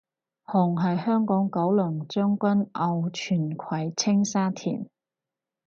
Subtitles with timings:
[0.45, 4.87] 紅係香港九龍將軍澳荃葵青沙田